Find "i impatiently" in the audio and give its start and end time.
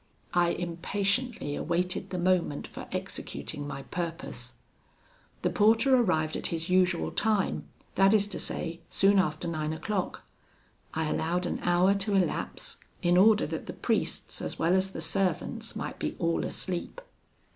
0.33-1.53